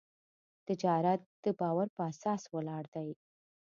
تجارت 0.67 1.21
د 1.43 1.45
باور 1.59 1.87
په 1.95 2.01
اساس 2.11 2.41
ولاړ 2.55 2.83
دی. 2.95 3.09